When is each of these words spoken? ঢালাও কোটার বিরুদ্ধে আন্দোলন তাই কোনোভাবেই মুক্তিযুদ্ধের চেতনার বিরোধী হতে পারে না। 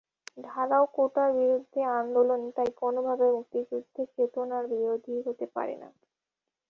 ঢালাও 0.37 0.85
কোটার 0.95 1.29
বিরুদ্ধে 1.39 1.81
আন্দোলন 1.99 2.41
তাই 2.55 2.69
কোনোভাবেই 2.81 3.31
মুক্তিযুদ্ধের 3.37 4.07
চেতনার 4.15 4.63
বিরোধী 4.73 5.15
হতে 5.27 5.45
পারে 5.55 5.75
না। 5.81 5.89